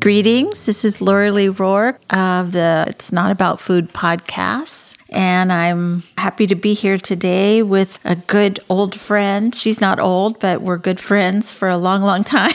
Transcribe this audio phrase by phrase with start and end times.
[0.00, 0.64] Greetings.
[0.64, 4.96] This is Laura Lee Rourke of the It's Not About Food podcast.
[5.10, 9.54] And I'm happy to be here today with a good old friend.
[9.54, 12.54] She's not old, but we're good friends for a long, long time.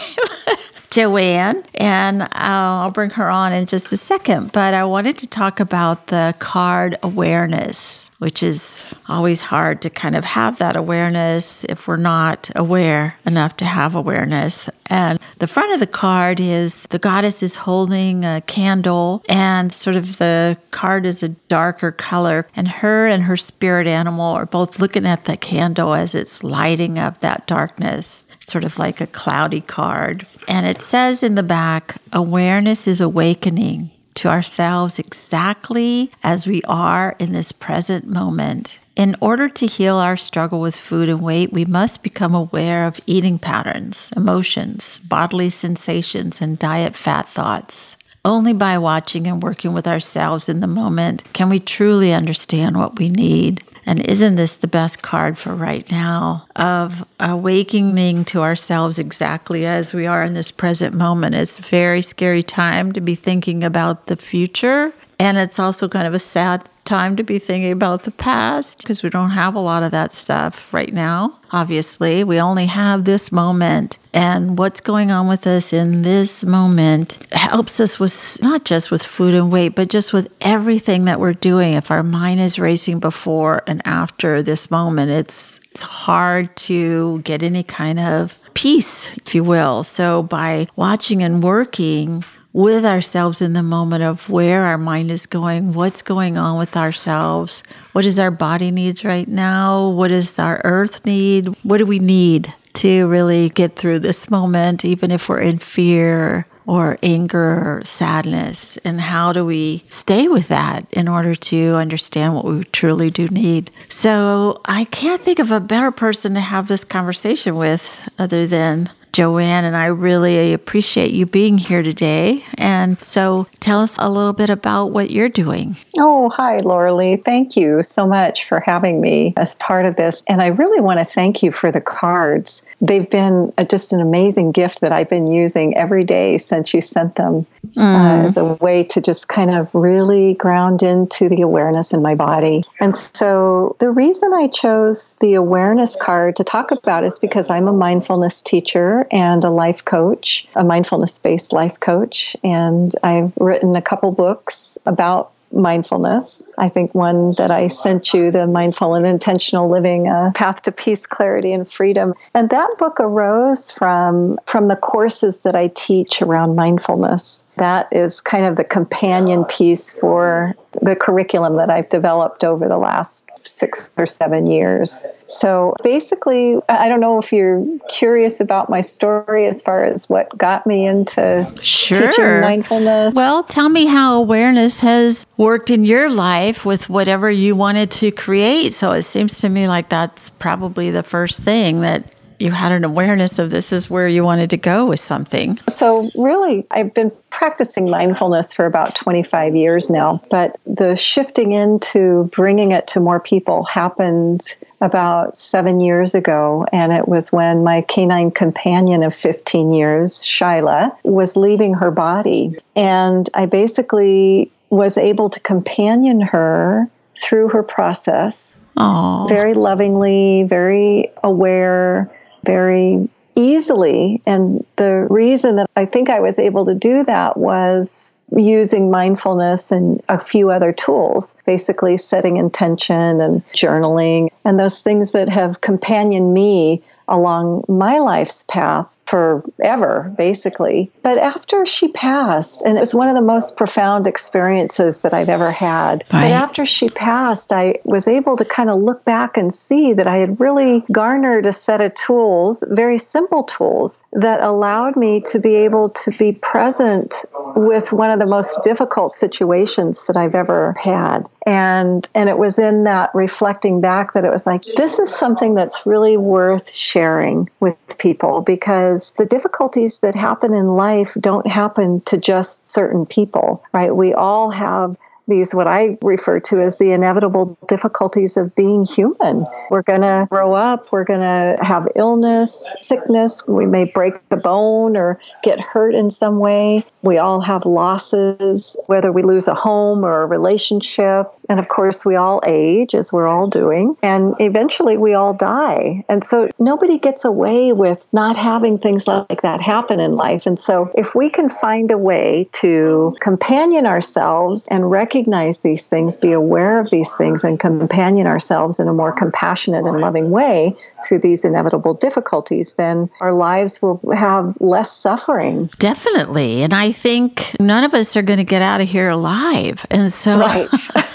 [0.89, 4.51] Joanne, and I'll bring her on in just a second.
[4.51, 10.15] But I wanted to talk about the card awareness, which is always hard to kind
[10.15, 14.69] of have that awareness if we're not aware enough to have awareness.
[14.87, 19.95] And the front of the card is the goddess is holding a candle, and sort
[19.95, 22.47] of the card is a darker color.
[22.55, 26.99] And her and her spirit animal are both looking at the candle as it's lighting
[26.99, 30.27] up that darkness, sort of like a cloudy card.
[30.47, 37.15] And it says in the back, awareness is awakening to ourselves exactly as we are
[37.19, 38.79] in this present moment.
[38.95, 43.01] In order to heal our struggle with food and weight, we must become aware of
[43.05, 47.97] eating patterns, emotions, bodily sensations, and diet fat thoughts.
[48.23, 52.97] Only by watching and working with ourselves in the moment can we truly understand what
[52.97, 53.63] we need.
[53.85, 59.93] And isn't this the best card for right now of awakening to ourselves exactly as
[59.93, 61.35] we are in this present moment?
[61.35, 64.91] It's a very scary time to be thinking about the future.
[65.19, 69.03] And it's also kind of a sad time to be thinking about the past because
[69.03, 71.39] we don't have a lot of that stuff right now.
[71.51, 73.97] Obviously, we only have this moment.
[74.13, 79.03] And what's going on with us in this moment helps us with not just with
[79.03, 81.73] food and weight, but just with everything that we're doing.
[81.73, 87.43] If our mind is racing before and after this moment, it's it's hard to get
[87.43, 89.83] any kind of peace, if you will.
[89.83, 92.23] So by watching and working
[92.55, 96.77] with ourselves in the moment of where our mind is going, what's going on with
[96.77, 97.61] ourselves,
[97.91, 101.99] what does our body needs right now, what does our earth need, what do we
[101.99, 107.81] need to really get through this moment, even if we're in fear or anger or
[107.83, 113.09] sadness, and how do we stay with that in order to understand what we truly
[113.09, 113.69] do need?
[113.89, 118.89] So I can't think of a better person to have this conversation with other than
[119.15, 122.43] Joanne, and I really appreciate you being here today.
[122.57, 125.77] And so tell us a little bit about what you're doing.
[125.97, 127.15] Oh, hi, Laura Lee.
[127.15, 130.21] Thank you so much for having me as part of this.
[130.27, 132.61] And I really want to thank you for the cards.
[132.81, 137.15] They've been just an amazing gift that I've been using every day since you sent
[137.15, 137.77] them mm.
[137.77, 142.15] uh, as a way to just kind of really ground into the awareness in my
[142.15, 142.65] body.
[142.81, 147.69] And so the reason I chose the awareness card to talk about is because I'm
[147.69, 152.35] a mindfulness teacher and a life coach, a mindfulness based life coach.
[152.43, 156.43] And I've written a couple books about mindfulness.
[156.57, 160.71] I think one that I sent you, The Mindful and Intentional Living, A Path to
[160.71, 162.13] Peace, Clarity, and Freedom.
[162.33, 168.21] And that book arose from, from the courses that I teach around mindfulness that is
[168.21, 173.89] kind of the companion piece for the curriculum that I've developed over the last six
[173.97, 175.03] or seven years.
[175.25, 180.35] So basically, I don't know if you're curious about my story as far as what
[180.37, 182.07] got me into sure.
[182.07, 183.13] teaching mindfulness.
[183.15, 188.11] Well, tell me how awareness has worked in your life with whatever you wanted to
[188.11, 188.73] create.
[188.73, 192.83] So it seems to me like that's probably the first thing that you had an
[192.83, 195.59] awareness of this is where you wanted to go with something.
[195.67, 202.29] So, really, I've been practicing mindfulness for about 25 years now, but the shifting into
[202.31, 206.65] bringing it to more people happened about seven years ago.
[206.71, 212.55] And it was when my canine companion of 15 years, Shyla, was leaving her body.
[212.75, 218.55] And I basically was able to companion her through her process.
[218.77, 219.29] Aww.
[219.29, 222.11] Very lovingly, very aware,
[222.45, 224.21] very easily.
[224.25, 229.71] And the reason that I think I was able to do that was using mindfulness
[229.71, 235.61] and a few other tools, basically setting intention and journaling, and those things that have
[235.61, 240.91] companioned me along my life's path forever, basically.
[241.03, 245.29] But after she passed, and it was one of the most profound experiences that I've
[245.29, 246.03] ever had.
[246.11, 246.23] Right.
[246.23, 250.07] But after she passed, I was able to kind of look back and see that
[250.07, 255.39] I had really garnered a set of tools, very simple tools, that allowed me to
[255.39, 257.25] be able to be present
[257.55, 261.27] with one of the most difficult situations that I've ever had.
[261.45, 265.53] And and it was in that reflecting back that it was like this is something
[265.53, 272.01] that's really worth sharing with people because the difficulties that happen in life don't happen
[272.01, 273.95] to just certain people, right?
[273.95, 279.45] We all have these what I refer to as the inevitable difficulties of being human.
[279.69, 284.37] We're going to grow up, we're going to have illness, sickness, we may break a
[284.37, 286.85] bone or get hurt in some way.
[287.01, 291.31] We all have losses, whether we lose a home or a relationship.
[291.47, 293.95] And of course, we all age, as we're all doing.
[294.01, 296.03] And eventually, we all die.
[296.09, 300.47] And so, nobody gets away with not having things like that happen in life.
[300.47, 305.14] And so, if we can find a way to companion ourselves and recognize
[305.59, 309.99] these things, be aware of these things, and companion ourselves in a more compassionate and
[309.99, 310.75] loving way
[311.05, 315.69] through these inevitable difficulties, then our lives will have less suffering.
[315.79, 316.63] Definitely.
[316.63, 319.85] And I think none of us are going to get out of here alive.
[319.89, 320.69] And so, right,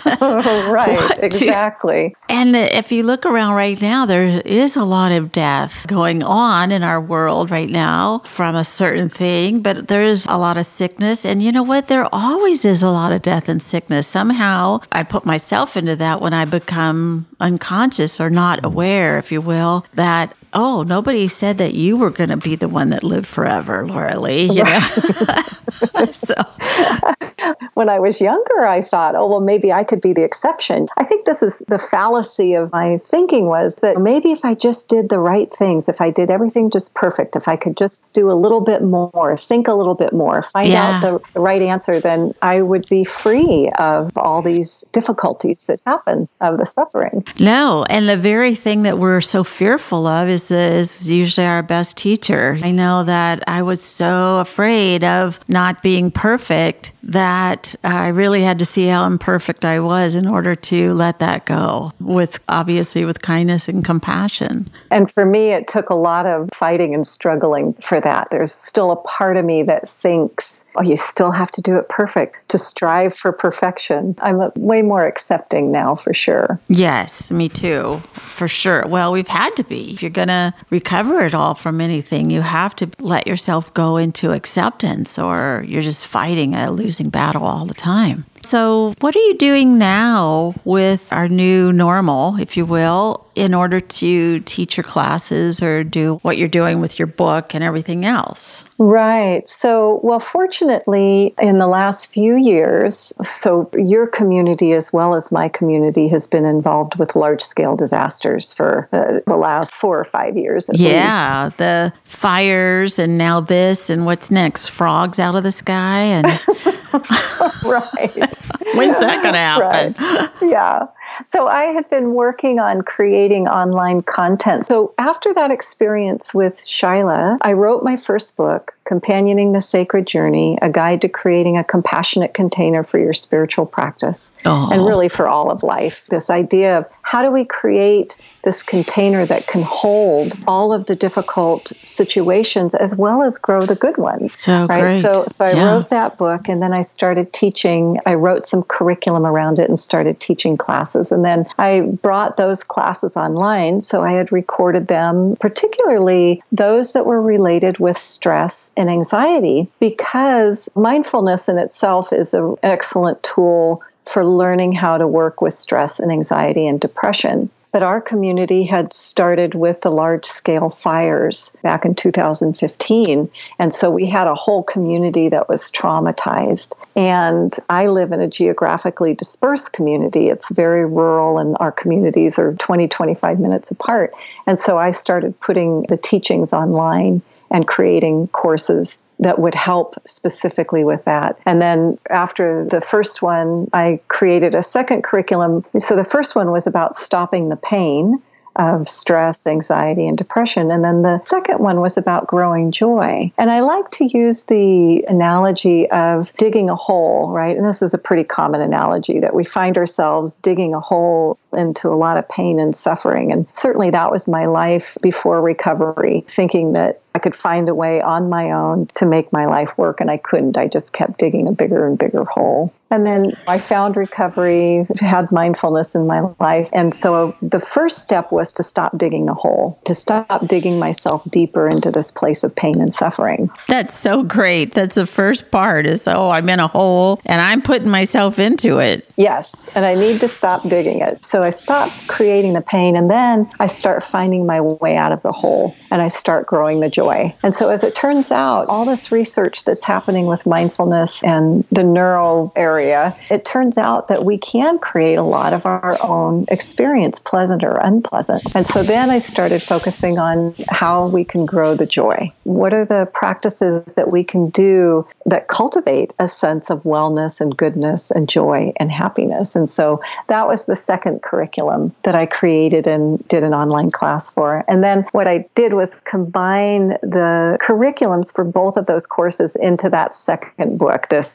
[0.20, 2.14] right, exactly.
[2.28, 6.72] and if you look around right now, there is a lot of death going on
[6.72, 10.66] in our world right now from a certain thing, but there is a lot of
[10.66, 11.24] sickness.
[11.24, 11.88] And you know what?
[11.88, 14.06] There always is a lot of death and sickness.
[14.06, 19.40] Somehow I put myself into that when I become unconscious or not aware, if you
[19.40, 23.26] will, that oh, nobody said that you were going to be the one that lived
[23.26, 24.50] forever, Laura Lee.
[24.50, 24.80] You know,
[26.12, 26.34] so
[27.74, 30.86] when I was younger, I thought, oh, well, maybe I could be the exception.
[30.96, 34.88] I think this is the fallacy of my thinking was that maybe if I just
[34.88, 38.30] did the right things, if I did everything just perfect, if I could just do
[38.30, 40.82] a little bit more, think a little bit more, find yeah.
[40.82, 45.80] out the, the right answer, then I would be free of all these difficulties that
[45.86, 47.24] happen, of the suffering.
[47.38, 51.62] No, and the very thing that we're so fearful of is is, is usually our
[51.62, 52.56] best teacher.
[52.62, 58.58] I know that I was so afraid of not being perfect that I really had
[58.60, 63.22] to see how imperfect I was in order to let that go with obviously with
[63.22, 64.70] kindness and compassion.
[64.90, 68.28] And for me, it took a lot of fighting and struggling for that.
[68.30, 71.88] There's still a part of me that thinks, oh, you still have to do it
[71.88, 74.14] perfect to strive for perfection.
[74.20, 76.60] I'm way more accepting now for sure.
[76.68, 78.84] Yes, me too, for sure.
[78.86, 79.92] Well, we've had to be.
[79.92, 83.96] If you're going to recover it all from anything, you have to let yourself go
[83.96, 88.24] into acceptance or you're just fighting a losing losing battle all the time.
[88.42, 93.80] So, what are you doing now with our new normal, if you will, in order
[93.80, 98.64] to teach your classes or do what you're doing with your book and everything else?
[98.78, 99.46] Right.
[99.46, 105.48] So, well, fortunately, in the last few years, so your community as well as my
[105.48, 110.36] community has been involved with large scale disasters for uh, the last four or five
[110.36, 110.68] years.
[110.72, 111.44] yeah.
[111.44, 111.58] Least.
[111.58, 114.68] The fires and now this and what's next?
[114.70, 116.40] Frogs out of the sky and.
[117.64, 118.36] right.
[118.74, 119.94] When's that going to happen?
[119.98, 120.30] Right.
[120.42, 120.86] Yeah.
[121.26, 124.64] So I had been working on creating online content.
[124.64, 130.58] So after that experience with Shyla, I wrote my first book, Companioning the Sacred Journey,
[130.62, 134.70] a guide to creating a compassionate container for your spiritual practice oh.
[134.72, 136.06] and really for all of life.
[136.08, 140.96] This idea of how do we create this container that can hold all of the
[140.96, 144.40] difficult situations as well as grow the good ones.
[144.40, 144.80] So right.
[144.80, 145.02] Great.
[145.02, 145.64] So so I yeah.
[145.64, 147.98] wrote that book and then I started teaching.
[148.06, 151.12] I wrote some curriculum around it and started teaching classes.
[151.12, 153.80] And then I brought those classes online.
[153.80, 160.68] So I had recorded them, particularly those that were related with stress and anxiety, because
[160.76, 166.10] mindfulness in itself is an excellent tool for learning how to work with stress and
[166.10, 167.50] anxiety and depression.
[167.72, 173.30] But our community had started with the large scale fires back in 2015.
[173.58, 176.74] And so we had a whole community that was traumatized.
[176.96, 180.28] And I live in a geographically dispersed community.
[180.28, 184.12] It's very rural, and our communities are 20, 25 minutes apart.
[184.46, 190.82] And so I started putting the teachings online and creating courses that would help specifically
[190.82, 191.38] with that.
[191.46, 195.64] And then after the first one, I created a second curriculum.
[195.78, 198.20] So the first one was about stopping the pain
[198.56, 200.70] of stress, anxiety, and depression.
[200.70, 203.30] And then the second one was about growing joy.
[203.38, 207.56] And I like to use the analogy of digging a hole, right?
[207.56, 211.88] And this is a pretty common analogy that we find ourselves digging a hole into
[211.88, 213.30] a lot of pain and suffering.
[213.30, 218.28] And certainly that was my life before recovery, thinking that could find a way on
[218.28, 220.58] my own to make my life work, and I couldn't.
[220.58, 222.74] I just kept digging a bigger and bigger hole.
[222.90, 226.68] And then I found recovery, had mindfulness in my life.
[226.72, 231.22] And so the first step was to stop digging the hole, to stop digging myself
[231.30, 233.50] deeper into this place of pain and suffering.
[233.68, 234.74] That's so great.
[234.74, 238.78] That's the first part is, oh, I'm in a hole and I'm putting myself into
[238.78, 239.08] it.
[239.16, 239.68] Yes.
[239.74, 241.24] And I need to stop digging it.
[241.24, 245.22] So I stop creating the pain and then I start finding my way out of
[245.22, 247.34] the hole and I start growing the joy.
[247.44, 251.84] And so as it turns out, all this research that's happening with mindfulness and the
[251.84, 256.44] neural area area, it turns out that we can create a lot of our own
[256.48, 258.42] experience, pleasant or unpleasant.
[258.54, 262.32] And so then I started focusing on how we can grow the joy.
[262.44, 267.56] What are the practices that we can do that cultivate a sense of wellness and
[267.56, 269.54] goodness and joy and happiness?
[269.54, 274.30] And so that was the second curriculum that I created and did an online class
[274.30, 274.64] for.
[274.68, 279.90] And then what I did was combine the curriculums for both of those courses into
[279.90, 281.30] that second book, this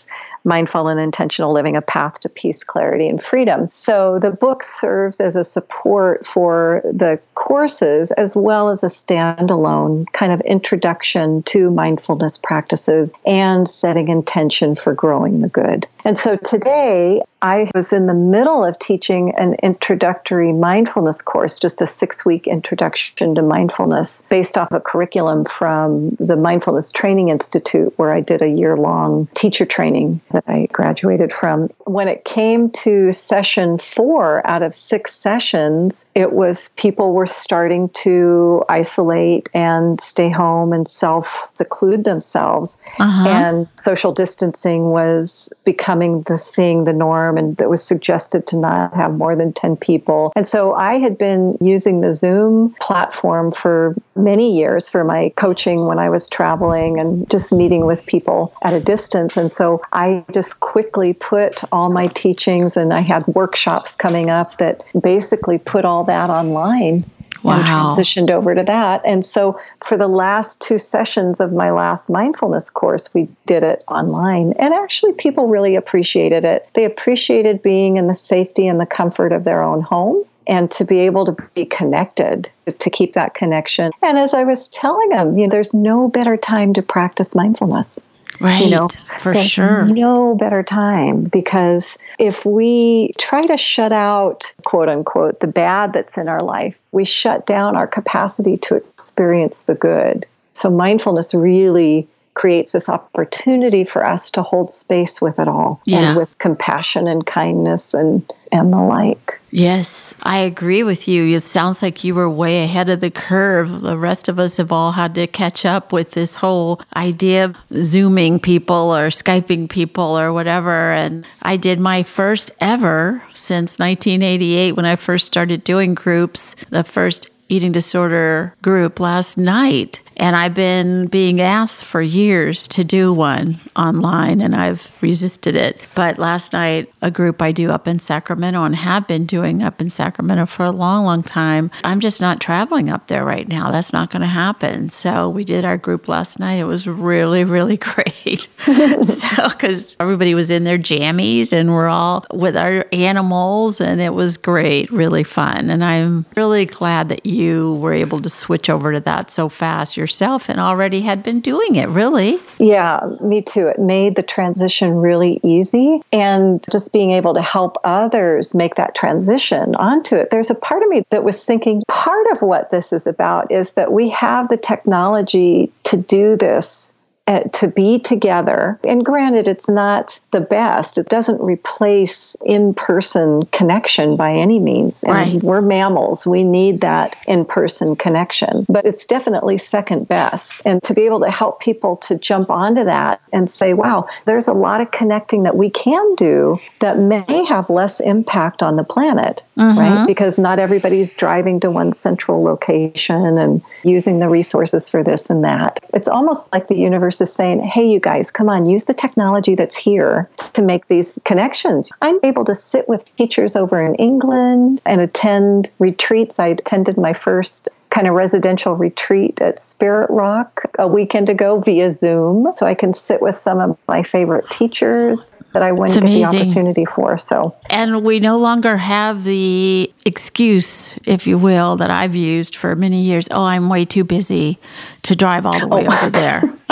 [0.46, 3.68] Mindful and Intentional Living A Path to Peace, Clarity, and Freedom.
[3.72, 10.06] So the book serves as a support for the courses as well as a standalone
[10.14, 15.88] kind of introduction to mindfulness practices and setting intention for growing the good.
[16.06, 21.82] And so today, I was in the middle of teaching an introductory mindfulness course, just
[21.82, 27.94] a six week introduction to mindfulness based off a curriculum from the Mindfulness Training Institute,
[27.98, 31.70] where I did a year long teacher training that I graduated from.
[31.86, 37.90] When it came to session four out of six sessions, it was people were starting
[37.90, 42.78] to isolate and stay home and self seclude themselves.
[43.00, 43.30] Uh-huh.
[43.30, 48.94] And social distancing was becoming the thing, the norm, and that was suggested to not
[48.94, 50.32] have more than 10 people.
[50.36, 55.86] And so I had been using the Zoom platform for many years for my coaching
[55.86, 59.38] when I was traveling and just meeting with people at a distance.
[59.38, 64.58] And so I just quickly put all my teachings and I had workshops coming up
[64.58, 67.10] that basically put all that online
[67.44, 67.54] wow.
[67.54, 69.02] and transitioned over to that.
[69.06, 73.84] And so for the last two sessions of my last mindfulness course, we did it
[73.88, 74.54] online.
[74.54, 76.68] And actually, people really appreciated it.
[76.74, 80.86] They appreciated being in the safety and the comfort of their own home and to
[80.86, 83.92] be able to be connected, to keep that connection.
[84.04, 88.00] And as I was telling them, you know, there's no better time to practice mindfulness.
[88.40, 88.66] Right.
[88.66, 88.88] You know,
[89.20, 89.86] for sure.
[89.86, 96.18] No better time because if we try to shut out, quote unquote, the bad that's
[96.18, 100.26] in our life, we shut down our capacity to experience the good.
[100.54, 106.10] So mindfulness really creates this opportunity for us to hold space with it all yeah.
[106.10, 109.40] and with compassion and kindness and and the like.
[109.52, 111.36] Yes, I agree with you.
[111.36, 113.82] It sounds like you were way ahead of the curve.
[113.82, 117.56] The rest of us have all had to catch up with this whole idea of
[117.82, 120.92] Zooming people or Skyping people or whatever.
[120.92, 126.84] And I did my first ever since 1988 when I first started doing groups, the
[126.84, 130.02] first eating disorder group last night.
[130.18, 135.86] And I've been being asked for years to do one online and I've resisted it.
[135.94, 139.82] But last night, a group I do up in Sacramento and have been doing up
[139.82, 141.70] in Sacramento for a long, long time.
[141.84, 143.72] I'm just not traveling up there right now.
[143.72, 144.90] That's not going to happen.
[144.90, 146.56] So we did our group last night.
[146.56, 148.48] It was really, really great.
[148.58, 154.14] so, because everybody was in their jammies and we're all with our animals and it
[154.14, 155.70] was great, really fun.
[155.70, 159.98] And I'm really glad that you were able to switch over to that so fast.
[159.98, 162.40] You're yourself and already had been doing it, really.
[162.60, 163.66] Yeah, me too.
[163.66, 166.00] It made the transition really easy.
[166.14, 170.30] And just being able to help others make that transition onto it.
[170.30, 173.74] There's a part of me that was thinking part of what this is about is
[173.74, 176.95] that we have the technology to do this
[177.28, 178.80] to be together.
[178.84, 180.98] And granted, it's not the best.
[180.98, 185.04] It doesn't replace in-person connection by any means.
[185.04, 185.44] And right.
[185.44, 186.28] we're mammals.
[186.28, 188.66] We need that in-person connection.
[188.70, 190.62] But it's definitely second best.
[190.66, 194.48] And to be able to help people to jump onto that and say, wow, there's
[194.48, 198.84] a lot of connecting that we can do that may have less impact on the
[198.84, 199.80] planet, uh-huh.
[199.80, 200.08] right?
[200.08, 205.44] Because not everybody's driving to one central location and using the resources for this and
[205.44, 205.80] that.
[205.94, 209.56] It's almost like the universe versus saying, hey, you guys, come on, use the technology
[209.56, 211.92] that's here to make these connections.
[212.02, 216.40] I'm able to sit with teachers over in England and attend retreats.
[216.40, 221.90] I attended my first kind of residential retreat at Spirit Rock a weekend ago via
[221.90, 222.52] Zoom.
[222.58, 226.26] So I can sit with some of my favorite teachers that I wouldn't get the
[226.26, 227.18] opportunity for.
[227.18, 232.76] So, and we no longer have the excuse, if you will, that I've used for
[232.76, 233.30] many years.
[233.32, 234.58] Oh, I'm way too busy
[235.04, 235.98] to drive all the oh, way oh.
[235.98, 236.42] over there.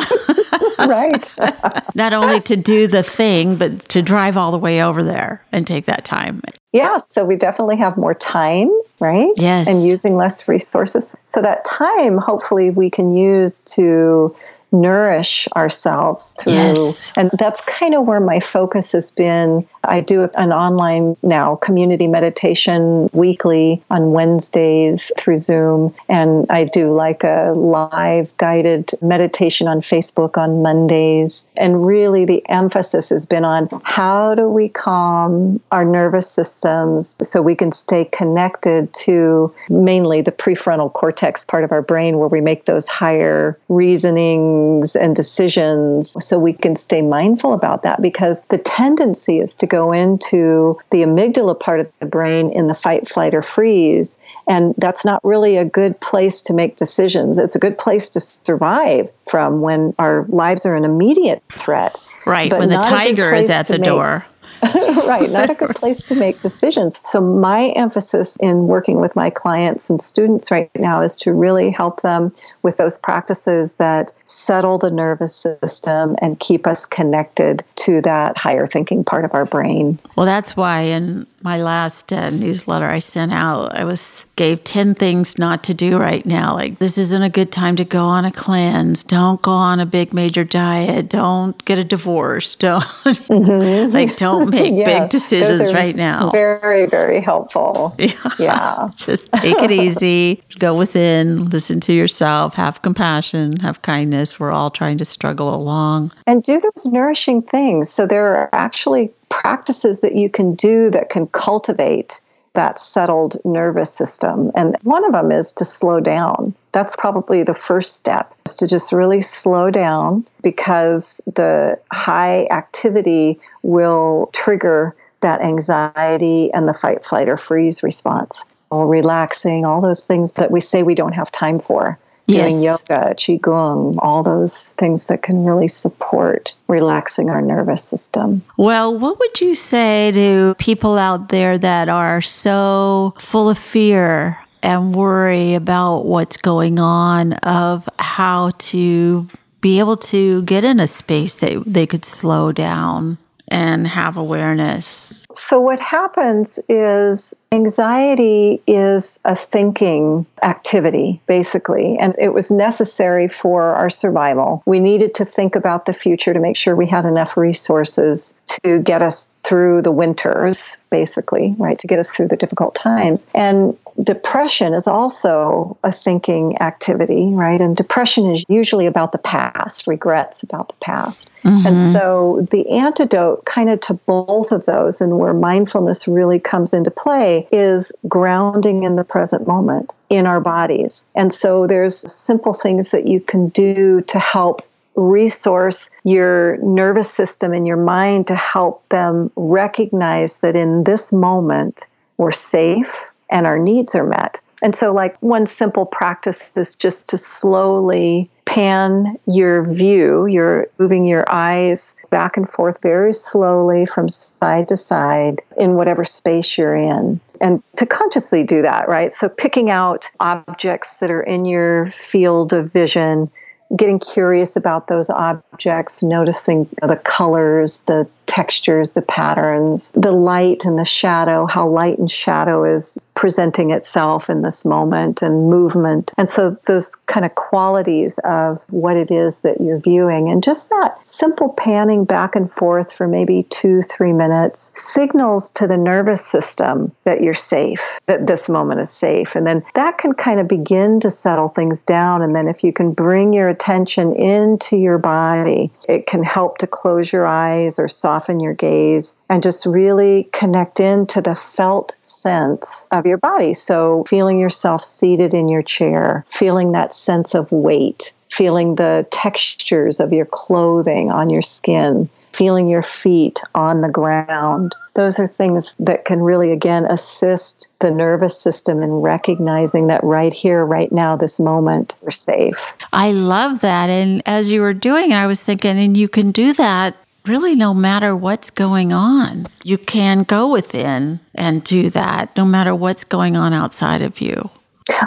[0.80, 1.34] right.
[1.96, 5.66] Not only to do the thing, but to drive all the way over there and
[5.68, 6.42] take that time.
[6.72, 9.32] Yeah, so we definitely have more time, right?
[9.36, 9.68] Yes.
[9.68, 11.16] And using less resources.
[11.26, 14.36] So that time, hopefully, we can use to
[14.74, 16.54] nourish ourselves through.
[16.54, 17.14] Yes.
[17.16, 19.66] And that's kind of where my focus has been.
[19.84, 25.94] I do an online now community meditation weekly on Wednesdays through Zoom.
[26.10, 31.46] And I do like a live guided meditation on Facebook on Mondays.
[31.56, 37.42] And really, the emphasis has been on how do we calm our nervous systems so
[37.42, 42.42] we can stay connected to mainly the prefrontal cortex part of our brain where we
[42.42, 44.63] make those higher reasoning
[44.96, 49.92] and decisions so we can stay mindful about that because the tendency is to go
[49.92, 54.20] into the amygdala part of the brain in the fight, flight, or freeze.
[54.48, 57.40] And that's not really a good place to make decisions.
[57.40, 61.96] It's a good place to survive from when our lives are an immediate threat.
[62.26, 64.26] Right, when the tiger is at the door.
[65.08, 66.96] right, not a good place to make decisions.
[67.04, 71.72] So, my emphasis in working with my clients and students right now is to really
[71.72, 78.02] help them with those practices that settle the nervous system and keep us connected to
[78.02, 80.00] that higher thinking part of our brain.
[80.16, 84.96] Well, that's why in my last uh, newsletter I sent out, I was gave 10
[84.96, 86.56] things not to do right now.
[86.56, 89.04] Like this isn't a good time to go on a cleanse.
[89.04, 91.10] Don't go on a big major diet.
[91.10, 92.56] Don't get a divorce.
[92.64, 93.94] Don't mm-hmm.
[93.94, 96.30] like don't make big decisions right now.
[96.30, 97.94] Very very helpful.
[98.00, 98.14] Yeah.
[98.40, 98.90] yeah.
[98.96, 100.42] Just take it easy.
[100.60, 104.40] Go within, listen to yourself, have compassion, have kindness.
[104.40, 106.12] We're all trying to struggle along.
[106.26, 107.90] And do those nourishing things.
[107.90, 109.12] So there are actually
[109.44, 112.22] practices that you can do that can cultivate
[112.54, 114.52] that settled nervous system.
[114.56, 116.54] And one of them is to slow down.
[116.72, 123.38] That's probably the first step, is to just really slow down because the high activity
[123.64, 128.46] will trigger that anxiety and the fight, flight, or freeze response.
[128.72, 132.52] All relaxing, all those things that we say we don't have time for yes.
[132.52, 138.44] doing yoga, qigong, all those things that can really support relaxing our nervous system.
[138.58, 144.40] Well, what would you say to people out there that are so full of fear
[144.62, 149.28] and worry about what's going on of how to
[149.60, 155.26] be able to get in a space that they could slow down and have awareness?
[155.36, 163.64] So, what happens is anxiety is a thinking activity, basically, and it was necessary for
[163.76, 164.64] our survival.
[164.66, 168.80] We needed to think about the future to make sure we had enough resources to
[168.80, 173.28] get us through the winters, basically, right, to get us through the difficult times.
[173.34, 177.62] And depression is also a thinking activity, right?
[177.62, 181.32] And depression is usually about the past, regrets about the past.
[181.44, 181.68] Mm-hmm.
[181.68, 186.74] And so the antidote kind of to both of those and where mindfulness really comes
[186.74, 191.10] into play is grounding in the present moment in our bodies.
[191.16, 194.62] And so there's simple things that you can do to help
[194.96, 201.86] resource your nervous system and your mind to help them recognize that in this moment
[202.18, 204.40] we're safe and our needs are met.
[204.62, 210.26] And so, like, one simple practice is just to slowly pan your view.
[210.26, 216.06] You're moving your eyes back and forth very slowly from side to side in whatever
[216.06, 217.20] space you're in.
[217.42, 219.14] And to consciously do that, right?
[219.14, 223.30] So, picking out objects that are in your field of vision
[223.76, 230.78] getting curious about those objects, noticing the colors, the textures, the patterns, the light and
[230.78, 236.12] the shadow, how light and shadow is presenting itself in this moment and movement.
[236.18, 240.70] And so those kind of qualities of what it is that you're viewing and just
[240.70, 246.26] that simple panning back and forth for maybe two, three minutes signals to the nervous
[246.26, 249.36] system that you're safe, that this moment is safe.
[249.36, 252.22] And then that can kind of begin to settle things down.
[252.22, 256.68] And then if you can bring your attention into your body, it can help to
[256.68, 262.88] close your eyes or soften your gaze and just really connect into the felt sense
[262.92, 263.54] of your body.
[263.54, 270.00] So, feeling yourself seated in your chair, feeling that sense of weight, feeling the textures
[270.00, 274.76] of your clothing on your skin, feeling your feet on the ground.
[274.96, 280.34] Those are things that can really, again, assist the nervous system in recognizing that right
[280.34, 282.60] here, right now, this moment, we're safe.
[282.92, 283.90] I love that.
[283.90, 287.74] And as you were doing, I was thinking, and you can do that really no
[287.74, 293.36] matter what's going on, you can go within and do that no matter what's going
[293.36, 294.50] on outside of you.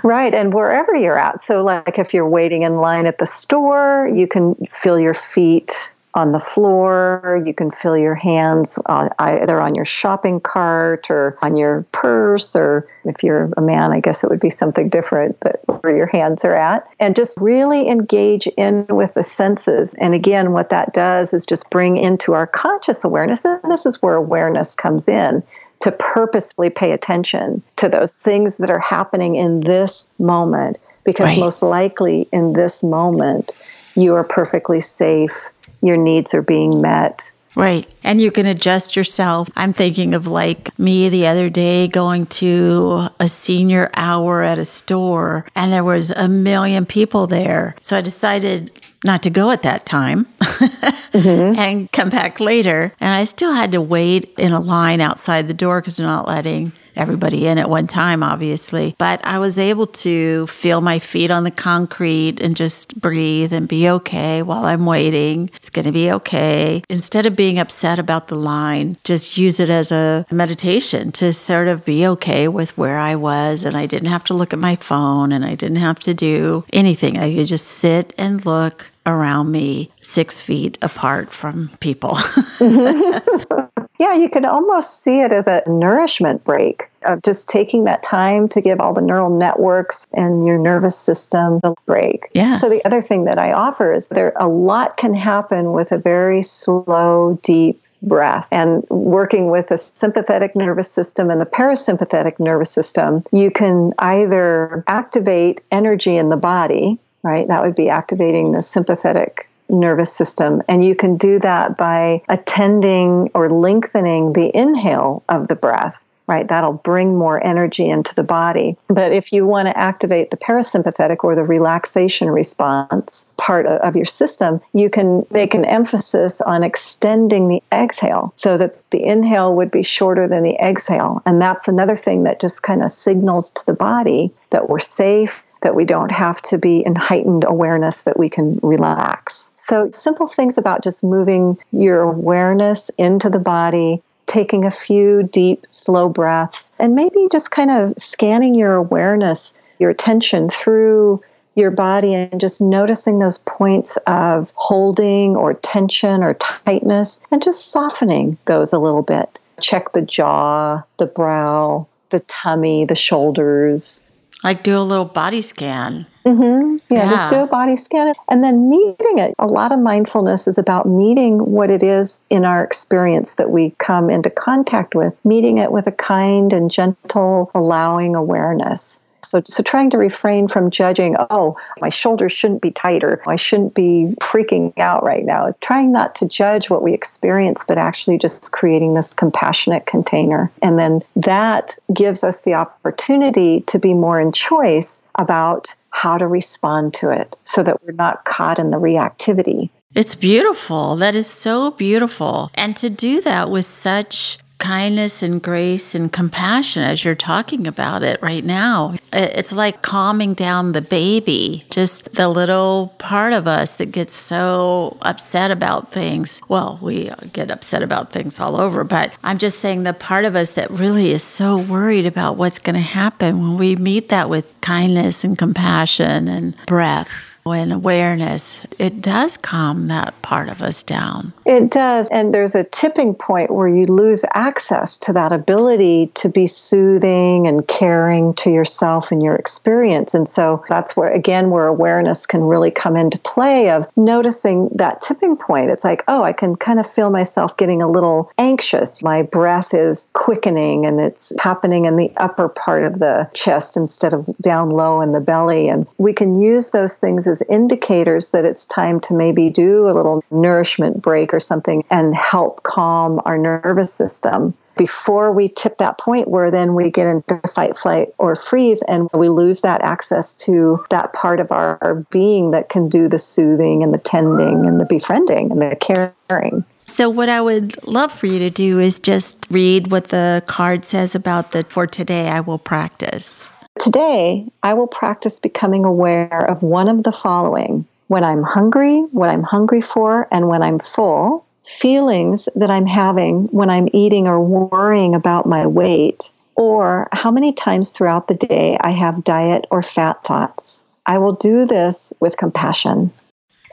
[0.03, 0.35] Right.
[0.35, 1.41] And wherever you're at.
[1.41, 5.93] So, like if you're waiting in line at the store, you can feel your feet
[6.17, 7.41] on the floor.
[7.45, 12.57] You can feel your hands on, either on your shopping cart or on your purse,
[12.57, 16.07] or if you're a man, I guess it would be something different that where your
[16.07, 16.89] hands are at.
[16.99, 19.95] And just really engage in with the senses.
[19.99, 24.01] And again, what that does is just bring into our conscious awareness, and this is
[24.01, 25.43] where awareness comes in
[25.81, 31.39] to purposefully pay attention to those things that are happening in this moment because right.
[31.39, 33.53] most likely in this moment
[33.95, 35.49] you are perfectly safe
[35.87, 37.89] your needs are being met Right.
[38.05, 39.49] And you can adjust yourself.
[39.57, 44.65] I'm thinking of like me the other day going to a senior hour at a
[44.67, 47.75] store and there was a million people there.
[47.81, 48.71] So I decided
[49.05, 51.59] not to go at that time mm-hmm.
[51.59, 52.93] and come back later.
[53.01, 56.29] And I still had to wait in a line outside the door because they're not
[56.29, 58.95] letting everybody in at one time, obviously.
[58.99, 63.69] But I was able to feel my feet on the concrete and just breathe and
[63.69, 65.51] be okay while I'm waiting.
[65.57, 66.83] It's going to be okay.
[66.89, 71.69] Instead of being upset about the line, just use it as a meditation to sort
[71.69, 73.65] of be okay with where I was.
[73.65, 76.65] And I didn't have to look at my phone and I didn't have to do
[76.73, 77.19] anything.
[77.19, 82.19] I could just sit and look around me six feet apart from people.
[83.99, 88.49] Yeah, you can almost see it as a nourishment break of just taking that time
[88.49, 92.29] to give all the neural networks and your nervous system a break.
[92.35, 92.57] Yeah.
[92.57, 95.99] So the other thing that I offer is there a lot can happen with a
[95.99, 102.71] very slow, deep breath and working with the sympathetic nervous system and the parasympathetic nervous
[102.71, 107.49] system, you can either activate energy in the body, right?
[107.49, 110.63] That would be activating the sympathetic nervous system.
[110.69, 116.03] And you can do that by attending or lengthening the inhale of the breath.
[116.29, 118.77] Right, that'll bring more energy into the body.
[118.89, 124.07] But if you want to activate the parasympathetic or the relaxation response part of your
[124.07, 129.71] system, you can make an emphasis on extending the exhale so that the inhale would
[129.71, 131.23] be shorter than the exhale.
[131.27, 135.45] And that's another thing that just kind of signals to the body that we're safe,
[135.67, 139.51] that we don't have to be in heightened awareness, that we can relax.
[139.57, 145.67] So, simple things about just moving your awareness into the body, taking a few deep,
[145.69, 151.21] slow breaths, and maybe just kind of scanning your awareness, your attention through
[151.57, 157.73] your body and just noticing those points of holding or tension or tightness and just
[157.73, 159.41] softening those a little bit.
[159.61, 164.06] Check the jaw, the brow, the tummy, the shoulders,
[164.45, 166.07] like do a little body scan.
[166.25, 166.79] Mm-hmm.
[166.91, 169.35] Yeah, yeah, just do a body scan and then meeting it.
[169.39, 173.71] A lot of mindfulness is about meeting what it is in our experience that we
[173.79, 179.01] come into contact with, meeting it with a kind and gentle, allowing awareness.
[179.23, 183.23] So, so trying to refrain from judging, oh, my shoulders shouldn't be tighter.
[183.27, 185.53] I shouldn't be freaking out right now.
[185.61, 190.51] Trying not to judge what we experience, but actually just creating this compassionate container.
[190.63, 196.27] And then that gives us the opportunity to be more in choice about how to
[196.27, 199.71] respond to it so that we're not caught in the reactivity.
[199.95, 200.97] It's beautiful.
[200.97, 202.51] That is so beautiful.
[202.55, 208.03] And to do that with such kindness and grace and compassion as you're talking about
[208.03, 208.95] it right now.
[209.13, 214.97] It's like calming down the baby, just the little part of us that gets so
[215.03, 216.41] upset about things.
[216.49, 220.35] Well, we get upset about things all over, but I'm just saying the part of
[220.35, 224.31] us that really is so worried about what's going to happen when we meet that
[224.31, 230.83] with kindness and compassion and breath and awareness, it does calm that part of us
[230.83, 231.33] down.
[231.45, 232.09] It does.
[232.09, 237.47] And there's a tipping point where you lose access to that ability to be soothing
[237.47, 240.15] and caring to yourself and your experience.
[240.15, 245.01] And so that's where, again, where awareness can really come into play of noticing that
[245.01, 245.71] tipping point.
[245.71, 249.03] It's like, oh, I can kind of feel myself getting a little anxious.
[249.03, 254.13] My breath is quickening and it's happening in the upper part of the chest instead
[254.13, 255.69] of down low in the belly.
[255.69, 259.89] And we can use those things as as indicators that it's time to maybe do
[259.89, 265.79] a little nourishment break or something and help calm our nervous system before we tip
[265.79, 269.81] that point where then we get into fight, flight, or freeze and we lose that
[269.83, 273.99] access to that part of our, our being that can do the soothing and the
[273.99, 276.65] tending and the befriending and the caring.
[276.85, 280.87] So, what I would love for you to do is just read what the card
[280.87, 283.51] says about the for today I will practice.
[283.79, 289.29] Today, I will practice becoming aware of one of the following when I'm hungry, what
[289.29, 294.41] I'm hungry for, and when I'm full, feelings that I'm having when I'm eating or
[294.41, 299.83] worrying about my weight, or how many times throughout the day I have diet or
[299.83, 300.83] fat thoughts.
[301.05, 303.13] I will do this with compassion.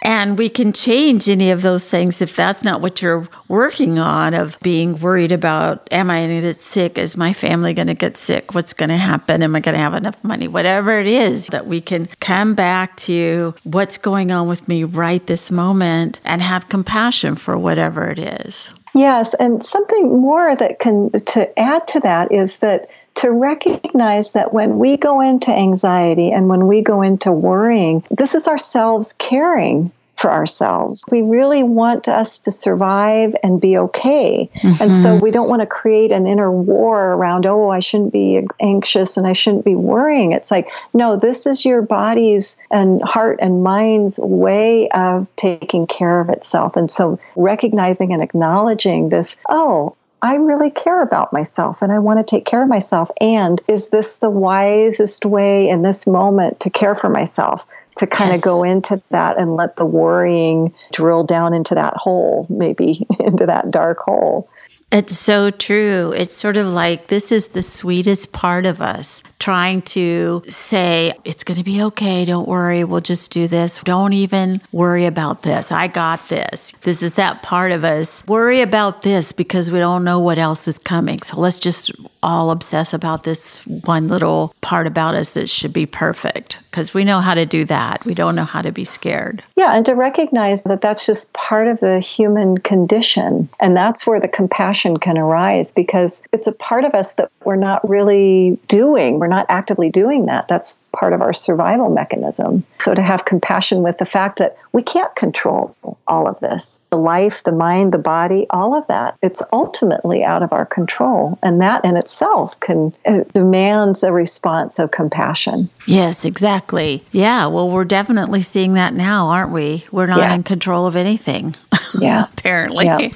[0.04, 4.34] And we can change any of those things if that's not what you're working on
[4.34, 6.98] of being worried about am I going to get sick?
[6.98, 8.54] Is my family going to get sick?
[8.54, 9.42] What's going to happen?
[9.42, 10.50] Am I going to have enough money?
[10.50, 15.26] Whatever it is, that we can come back to what's going on with me right
[15.26, 18.74] this moment and have compassion for whatever it is.
[18.94, 24.54] Yes, and something more that can to add to that is that to recognize that
[24.54, 29.92] when we go into anxiety and when we go into worrying, this is ourselves caring
[30.16, 31.04] for ourselves.
[31.10, 34.50] We really want us to survive and be okay.
[34.56, 34.84] Mm-hmm.
[34.84, 35.24] And so mm-hmm.
[35.24, 39.26] we don't want to create an inner war around, oh, I shouldn't be anxious and
[39.26, 40.32] I shouldn't be worrying.
[40.32, 46.20] It's like, no, this is your body's and heart and mind's way of taking care
[46.20, 46.76] of itself.
[46.76, 52.18] And so recognizing and acknowledging this, oh, I really care about myself and I want
[52.20, 53.12] to take care of myself.
[53.20, 57.68] And is this the wisest way in this moment to care for myself?
[57.98, 58.40] To kind yes.
[58.40, 63.46] of go into that and let the worrying drill down into that hole, maybe into
[63.46, 64.50] that dark hole.
[64.92, 66.14] It's so true.
[66.16, 71.44] It's sort of like this is the sweetest part of us trying to say, it's
[71.44, 72.24] going to be okay.
[72.24, 72.86] Don't worry.
[72.86, 73.82] We'll just do this.
[73.84, 75.70] Don't even worry about this.
[75.70, 76.72] I got this.
[76.84, 78.26] This is that part of us.
[78.26, 81.22] Worry about this because we don't know what else is coming.
[81.24, 81.92] So let's just
[82.24, 87.04] all obsess about this one little part about us that should be perfect because we
[87.04, 88.06] know how to do that.
[88.06, 89.44] We don't know how to be scared.
[89.58, 93.50] Yeah, and to recognize that that's just part of the human condition.
[93.60, 97.58] And that's where the compassion can arise because it's a part of us that we're
[97.58, 99.20] not really doing.
[99.20, 100.48] We're not actively doing that.
[100.48, 102.64] That's part of our survival mechanism.
[102.80, 105.76] So to have compassion with the fact that we can't control
[106.08, 110.44] all of this the life, the mind, the body, all of that, it's ultimately out
[110.44, 111.40] of our control.
[111.42, 115.70] And that in itself can uh, demands a response of compassion.
[115.88, 117.04] Yes, exactly.
[117.12, 119.86] Yeah, well, we're definitely seeing that now, aren't we?
[119.92, 120.36] We're not yes.
[120.36, 121.56] in control of anything.
[122.00, 122.28] Yeah.
[122.34, 122.86] apparently.
[122.86, 123.10] Yeah.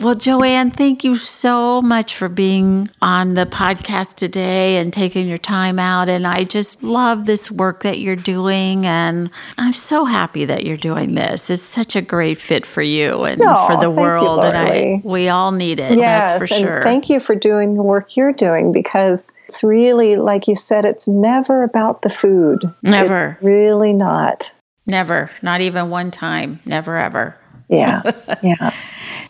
[0.00, 5.38] well, Joanne, thank you so much for being on the podcast today and taking your
[5.38, 6.08] time out.
[6.08, 8.86] And I just love this work that you're doing.
[8.86, 11.50] And I'm so happy that you're doing this.
[11.50, 14.38] It's such a great fit for you and oh, for the world.
[14.38, 15.98] You, and I, we all need it.
[15.98, 16.82] Yes, that's for sure.
[16.82, 21.08] thank you for doing the work you're doing because it's really, like you said, it's
[21.08, 22.62] never about the food.
[22.82, 23.32] Never.
[23.32, 24.52] It's really not.
[24.88, 25.30] Never.
[25.42, 26.58] Not even one time.
[26.64, 27.36] Never ever.
[27.68, 28.02] Yeah.
[28.42, 28.72] Yeah.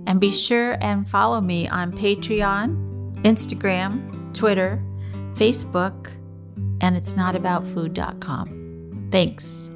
[0.08, 4.84] And be sure and follow me on Patreon, Instagram, Twitter,
[5.34, 6.12] Facebook,
[6.82, 9.10] and it's not about food.com.
[9.12, 9.72] Thanks.